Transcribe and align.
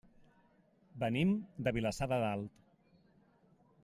Venim 1.03 1.35
de 1.67 1.73
Vilassar 1.77 2.07
de 2.13 2.21
Dalt. 2.27 2.57